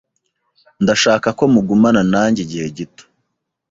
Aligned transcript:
Ndashaka 0.83 1.27
ko 1.37 1.43
mugumana 1.53 2.01
nanjye 2.13 2.39
igihe 2.45 2.67
gito. 2.77 3.03